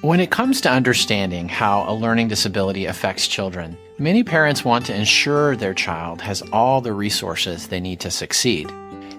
When 0.00 0.20
it 0.20 0.30
comes 0.30 0.60
to 0.60 0.70
understanding 0.70 1.48
how 1.48 1.84
a 1.88 1.92
learning 1.92 2.28
disability 2.28 2.86
affects 2.86 3.26
children, 3.26 3.76
many 3.98 4.22
parents 4.22 4.64
want 4.64 4.86
to 4.86 4.94
ensure 4.94 5.56
their 5.56 5.74
child 5.74 6.20
has 6.20 6.40
all 6.52 6.80
the 6.80 6.92
resources 6.92 7.66
they 7.66 7.80
need 7.80 7.98
to 8.00 8.10
succeed. 8.12 8.70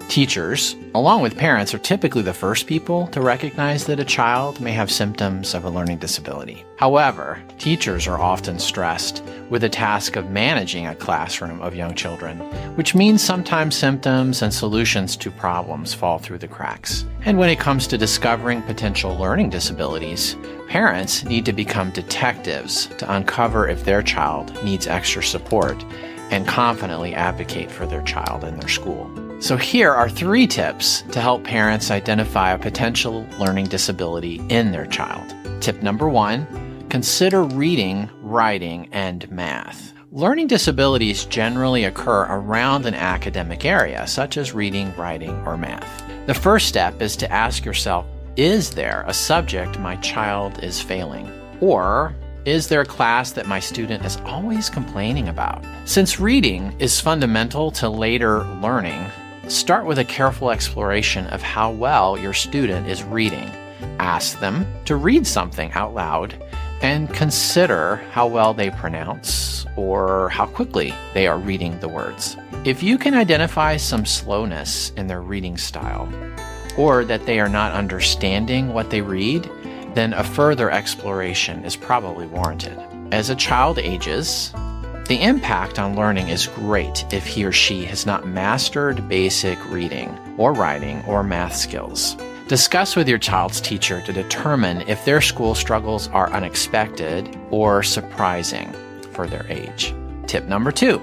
Teachers, 0.08 0.74
along 0.94 1.20
with 1.20 1.36
parents, 1.36 1.74
are 1.74 1.78
typically 1.78 2.22
the 2.22 2.32
first 2.32 2.66
people 2.66 3.06
to 3.08 3.20
recognize 3.20 3.84
that 3.84 4.00
a 4.00 4.04
child 4.04 4.58
may 4.60 4.72
have 4.72 4.90
symptoms 4.90 5.54
of 5.54 5.64
a 5.64 5.70
learning 5.70 5.98
disability. 5.98 6.64
However, 6.78 7.40
teachers 7.58 8.08
are 8.08 8.18
often 8.18 8.58
stressed 8.58 9.22
with 9.50 9.60
the 9.60 9.68
task 9.68 10.16
of 10.16 10.30
managing 10.30 10.86
a 10.86 10.96
classroom 10.96 11.60
of 11.60 11.76
young 11.76 11.94
children, 11.94 12.38
which 12.74 12.94
means 12.94 13.22
sometimes 13.22 13.76
symptoms 13.76 14.42
and 14.42 14.52
solutions 14.52 15.14
to 15.18 15.30
problems 15.30 15.92
fall 15.92 16.18
through 16.18 16.38
the 16.38 16.48
cracks. 16.48 17.04
And 17.24 17.38
when 17.38 17.50
it 17.50 17.60
comes 17.60 17.86
to 17.88 17.98
discovering 17.98 18.62
potential 18.62 19.16
learning 19.16 19.50
disabilities, 19.50 20.36
parents 20.70 21.24
need 21.24 21.44
to 21.44 21.52
become 21.52 21.90
detectives 21.90 22.86
to 22.96 23.12
uncover 23.12 23.68
if 23.68 23.84
their 23.84 24.00
child 24.02 24.56
needs 24.64 24.86
extra 24.86 25.20
support 25.20 25.84
and 26.30 26.46
confidently 26.46 27.12
advocate 27.12 27.68
for 27.68 27.86
their 27.86 28.02
child 28.02 28.44
in 28.44 28.56
their 28.56 28.68
school. 28.68 29.10
So, 29.40 29.56
here 29.56 29.90
are 29.90 30.08
three 30.08 30.46
tips 30.46 31.02
to 31.10 31.20
help 31.20 31.42
parents 31.42 31.90
identify 31.90 32.52
a 32.52 32.58
potential 32.58 33.26
learning 33.40 33.66
disability 33.66 34.40
in 34.48 34.70
their 34.70 34.86
child. 34.86 35.34
Tip 35.60 35.82
number 35.82 36.08
one 36.08 36.46
consider 36.88 37.42
reading, 37.42 38.08
writing, 38.22 38.88
and 38.92 39.28
math. 39.30 39.92
Learning 40.12 40.46
disabilities 40.46 41.24
generally 41.24 41.84
occur 41.84 42.26
around 42.28 42.86
an 42.86 42.94
academic 42.94 43.64
area, 43.64 44.06
such 44.06 44.36
as 44.36 44.54
reading, 44.54 44.94
writing, 44.96 45.30
or 45.46 45.56
math. 45.56 46.04
The 46.26 46.34
first 46.34 46.68
step 46.68 47.02
is 47.02 47.16
to 47.16 47.32
ask 47.32 47.64
yourself 47.64 48.06
Is 48.36 48.70
there 48.70 49.04
a 49.06 49.14
subject 49.14 49.78
my 49.78 49.96
child 49.96 50.62
is 50.62 50.80
failing? 50.80 51.30
Or 51.60 52.14
is 52.44 52.68
there 52.68 52.80
a 52.80 52.86
class 52.86 53.32
that 53.32 53.46
my 53.46 53.60
student 53.60 54.04
is 54.04 54.16
always 54.24 54.70
complaining 54.70 55.28
about? 55.28 55.64
Since 55.84 56.20
reading 56.20 56.74
is 56.78 57.00
fundamental 57.00 57.70
to 57.72 57.88
later 57.88 58.44
learning, 58.62 59.04
Start 59.50 59.84
with 59.84 59.98
a 59.98 60.04
careful 60.04 60.52
exploration 60.52 61.26
of 61.26 61.42
how 61.42 61.72
well 61.72 62.16
your 62.16 62.32
student 62.32 62.86
is 62.86 63.02
reading. 63.02 63.50
Ask 63.98 64.38
them 64.38 64.64
to 64.84 64.94
read 64.94 65.26
something 65.26 65.72
out 65.72 65.92
loud 65.92 66.40
and 66.82 67.12
consider 67.12 67.96
how 68.12 68.28
well 68.28 68.54
they 68.54 68.70
pronounce 68.70 69.66
or 69.74 70.28
how 70.28 70.46
quickly 70.46 70.94
they 71.14 71.26
are 71.26 71.36
reading 71.36 71.76
the 71.80 71.88
words. 71.88 72.36
If 72.64 72.80
you 72.80 72.96
can 72.96 73.12
identify 73.12 73.76
some 73.76 74.06
slowness 74.06 74.90
in 74.90 75.08
their 75.08 75.20
reading 75.20 75.56
style 75.56 76.08
or 76.76 77.04
that 77.04 77.26
they 77.26 77.40
are 77.40 77.48
not 77.48 77.72
understanding 77.72 78.72
what 78.72 78.90
they 78.90 79.00
read, 79.00 79.50
then 79.94 80.12
a 80.12 80.24
further 80.24 80.70
exploration 80.70 81.64
is 81.64 81.76
probably 81.76 82.26
warranted. 82.26 82.78
As 83.12 83.30
a 83.30 83.34
child 83.34 83.78
ages, 83.78 84.52
the 85.08 85.20
impact 85.20 85.80
on 85.80 85.96
learning 85.96 86.28
is 86.28 86.46
great 86.46 87.04
if 87.12 87.26
he 87.26 87.44
or 87.44 87.50
she 87.50 87.84
has 87.84 88.06
not 88.06 88.28
mastered 88.28 89.08
basic 89.08 89.58
reading 89.68 90.16
or 90.38 90.52
writing 90.52 91.02
or 91.06 91.24
math 91.24 91.56
skills. 91.56 92.16
Discuss 92.46 92.94
with 92.94 93.08
your 93.08 93.18
child's 93.18 93.60
teacher 93.60 94.00
to 94.02 94.12
determine 94.12 94.82
if 94.88 95.04
their 95.04 95.20
school 95.20 95.54
struggles 95.54 96.08
are 96.08 96.32
unexpected 96.32 97.36
or 97.50 97.82
surprising 97.82 98.72
for 99.12 99.26
their 99.26 99.46
age. 99.48 99.94
Tip 100.26 100.46
number 100.46 100.70
two 100.70 101.02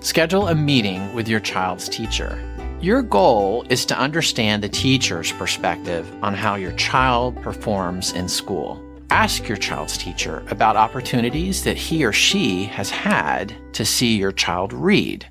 schedule 0.00 0.48
a 0.48 0.54
meeting 0.54 1.12
with 1.12 1.28
your 1.28 1.40
child's 1.40 1.88
teacher. 1.88 2.42
Your 2.80 3.02
goal 3.02 3.66
is 3.68 3.84
to 3.86 3.98
understand 3.98 4.62
the 4.62 4.68
teacher's 4.70 5.32
perspective 5.32 6.10
on 6.22 6.32
how 6.32 6.54
your 6.54 6.72
child 6.72 7.36
performs 7.42 8.12
in 8.12 8.26
school. 8.26 8.82
Ask 9.10 9.46
your 9.46 9.58
child's 9.58 9.98
teacher 9.98 10.42
about 10.48 10.76
opportunities 10.76 11.62
that 11.64 11.76
he 11.76 12.06
or 12.06 12.12
she 12.14 12.64
has 12.64 12.88
had 12.88 13.54
to 13.74 13.84
see 13.84 14.16
your 14.16 14.32
child 14.32 14.72
read 14.72 15.26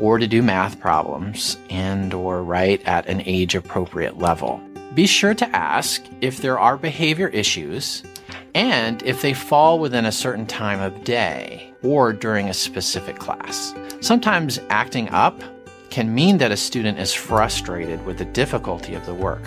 or 0.00 0.18
to 0.18 0.26
do 0.26 0.42
math 0.42 0.80
problems 0.80 1.56
and 1.70 2.12
or 2.12 2.42
write 2.42 2.84
at 2.84 3.06
an 3.06 3.22
age 3.26 3.54
appropriate 3.54 4.18
level. 4.18 4.60
Be 4.94 5.06
sure 5.06 5.34
to 5.34 5.56
ask 5.56 6.04
if 6.20 6.38
there 6.38 6.58
are 6.58 6.76
behavior 6.76 7.28
issues 7.28 8.02
and 8.56 9.04
if 9.04 9.22
they 9.22 9.34
fall 9.34 9.78
within 9.78 10.04
a 10.04 10.10
certain 10.10 10.46
time 10.46 10.80
of 10.80 11.04
day 11.04 11.72
or 11.84 12.12
during 12.12 12.48
a 12.48 12.54
specific 12.54 13.20
class. 13.20 13.72
Sometimes 14.00 14.58
acting 14.68 15.08
up 15.10 15.40
can 15.90 16.14
mean 16.14 16.38
that 16.38 16.52
a 16.52 16.56
student 16.56 16.98
is 16.98 17.14
frustrated 17.14 18.04
with 18.04 18.18
the 18.18 18.24
difficulty 18.24 18.94
of 18.94 19.06
the 19.06 19.14
work 19.14 19.42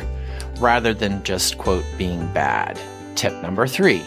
rather 0.59 0.94
than 0.94 1.24
just, 1.24 1.57
quote, 1.57 1.85
being 1.97 2.25
bad. 2.34 2.79
Tip 3.16 3.34
number 3.41 3.68
three 3.68 4.03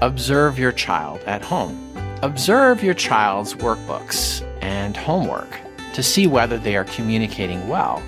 observe 0.00 0.58
your 0.58 0.72
child 0.72 1.20
at 1.26 1.42
home. 1.42 1.78
Observe 2.22 2.82
your 2.82 2.94
child's 2.94 3.54
workbooks 3.54 4.42
and 4.60 4.96
homework 4.96 5.60
to 5.94 6.02
see 6.02 6.26
whether 6.26 6.58
they 6.58 6.76
are 6.76 6.84
communicating 6.84 7.68
well 7.68 8.02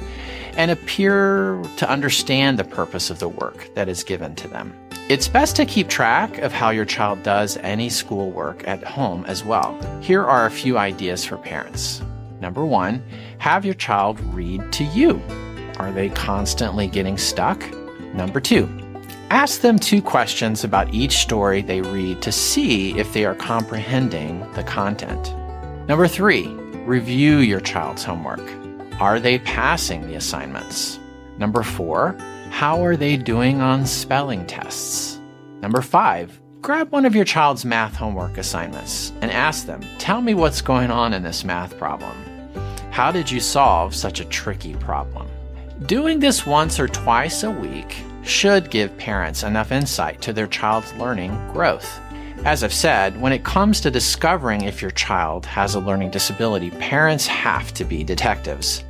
and 0.56 0.70
appear 0.70 1.62
to 1.76 1.88
understand 1.88 2.58
the 2.58 2.64
purpose 2.64 3.10
of 3.10 3.18
the 3.18 3.28
work 3.28 3.68
that 3.74 3.88
is 3.88 4.04
given 4.04 4.34
to 4.36 4.48
them. 4.48 4.74
It's 5.08 5.28
best 5.28 5.56
to 5.56 5.66
keep 5.66 5.88
track 5.88 6.38
of 6.38 6.52
how 6.52 6.70
your 6.70 6.84
child 6.84 7.22
does 7.22 7.56
any 7.58 7.88
schoolwork 7.88 8.66
at 8.66 8.82
home 8.82 9.24
as 9.26 9.44
well. 9.44 9.78
Here 10.00 10.24
are 10.24 10.46
a 10.46 10.50
few 10.50 10.78
ideas 10.78 11.24
for 11.24 11.36
parents. 11.36 12.00
Number 12.44 12.66
one, 12.66 13.02
have 13.38 13.64
your 13.64 13.72
child 13.72 14.20
read 14.34 14.70
to 14.74 14.84
you. 14.84 15.18
Are 15.78 15.90
they 15.90 16.10
constantly 16.10 16.86
getting 16.86 17.16
stuck? 17.16 17.64
Number 18.12 18.38
two, 18.38 18.68
Ask 19.30 19.62
them 19.62 19.78
two 19.78 20.02
questions 20.02 20.62
about 20.62 20.92
each 20.92 21.12
story 21.16 21.62
they 21.62 21.80
read 21.80 22.20
to 22.20 22.30
see 22.30 22.96
if 22.98 23.14
they 23.14 23.24
are 23.24 23.34
comprehending 23.34 24.40
the 24.52 24.62
content. 24.62 25.34
Number 25.88 26.06
three, 26.06 26.46
review 26.86 27.38
your 27.38 27.60
child's 27.60 28.04
homework. 28.04 28.42
Are 29.00 29.18
they 29.18 29.38
passing 29.38 30.06
the 30.06 30.16
assignments? 30.16 31.00
Number 31.38 31.62
four, 31.62 32.14
how 32.50 32.84
are 32.84 32.96
they 32.96 33.16
doing 33.16 33.62
on 33.62 33.86
spelling 33.86 34.46
tests? 34.46 35.18
Number 35.62 35.80
five, 35.80 36.38
grab 36.60 36.92
one 36.92 37.06
of 37.06 37.16
your 37.16 37.24
child's 37.24 37.64
math 37.64 37.96
homework 37.96 38.36
assignments 38.36 39.12
and 39.22 39.30
ask 39.30 39.66
them, 39.66 39.80
Tell 39.98 40.20
me 40.20 40.34
what's 40.34 40.60
going 40.60 40.90
on 40.90 41.14
in 41.14 41.22
this 41.22 41.44
math 41.44 41.76
problem. 41.78 42.33
How 42.94 43.10
did 43.10 43.28
you 43.28 43.40
solve 43.40 43.92
such 43.92 44.20
a 44.20 44.24
tricky 44.24 44.74
problem? 44.76 45.26
Doing 45.86 46.20
this 46.20 46.46
once 46.46 46.78
or 46.78 46.86
twice 46.86 47.42
a 47.42 47.50
week 47.50 47.96
should 48.22 48.70
give 48.70 48.96
parents 48.98 49.42
enough 49.42 49.72
insight 49.72 50.22
to 50.22 50.32
their 50.32 50.46
child's 50.46 50.94
learning 50.94 51.32
growth. 51.52 51.98
As 52.44 52.62
I've 52.62 52.72
said, 52.72 53.20
when 53.20 53.32
it 53.32 53.42
comes 53.42 53.80
to 53.80 53.90
discovering 53.90 54.62
if 54.62 54.80
your 54.80 54.92
child 54.92 55.44
has 55.44 55.74
a 55.74 55.80
learning 55.80 56.12
disability, 56.12 56.70
parents 56.70 57.26
have 57.26 57.74
to 57.74 57.84
be 57.84 58.04
detectives. 58.04 58.84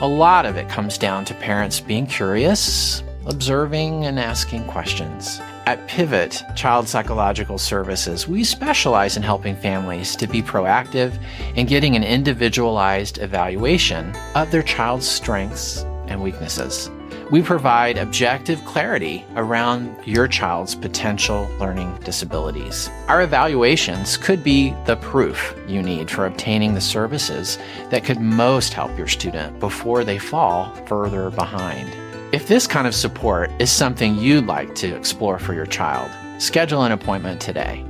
A 0.00 0.06
lot 0.06 0.46
of 0.46 0.56
it 0.56 0.68
comes 0.68 0.96
down 0.96 1.24
to 1.24 1.34
parents 1.34 1.80
being 1.80 2.06
curious, 2.06 3.02
observing, 3.26 4.06
and 4.06 4.20
asking 4.20 4.68
questions. 4.68 5.40
At 5.64 5.86
Pivot 5.86 6.42
Child 6.56 6.88
Psychological 6.88 7.56
Services, 7.56 8.26
we 8.26 8.42
specialize 8.42 9.16
in 9.16 9.22
helping 9.22 9.54
families 9.54 10.16
to 10.16 10.26
be 10.26 10.42
proactive 10.42 11.16
in 11.54 11.66
getting 11.66 11.94
an 11.94 12.02
individualized 12.02 13.18
evaluation 13.18 14.12
of 14.34 14.50
their 14.50 14.64
child's 14.64 15.06
strengths 15.06 15.82
and 16.08 16.20
weaknesses. 16.20 16.90
We 17.30 17.42
provide 17.42 17.96
objective 17.96 18.62
clarity 18.64 19.24
around 19.36 19.96
your 20.04 20.26
child's 20.26 20.74
potential 20.74 21.48
learning 21.60 21.96
disabilities. 22.04 22.90
Our 23.06 23.22
evaluations 23.22 24.16
could 24.16 24.42
be 24.42 24.74
the 24.86 24.96
proof 24.96 25.54
you 25.68 25.80
need 25.80 26.10
for 26.10 26.26
obtaining 26.26 26.74
the 26.74 26.80
services 26.80 27.56
that 27.90 28.02
could 28.04 28.20
most 28.20 28.74
help 28.74 28.98
your 28.98 29.08
student 29.08 29.60
before 29.60 30.02
they 30.02 30.18
fall 30.18 30.74
further 30.86 31.30
behind. 31.30 32.01
If 32.32 32.48
this 32.48 32.66
kind 32.66 32.86
of 32.86 32.94
support 32.94 33.50
is 33.58 33.70
something 33.70 34.16
you'd 34.16 34.46
like 34.46 34.74
to 34.76 34.96
explore 34.96 35.38
for 35.38 35.52
your 35.52 35.66
child, 35.66 36.10
schedule 36.40 36.82
an 36.82 36.92
appointment 36.92 37.42
today. 37.42 37.84